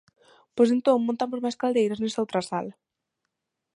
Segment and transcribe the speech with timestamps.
[0.55, 2.73] Pois entón montamos máis cadeiras nesa outra sala.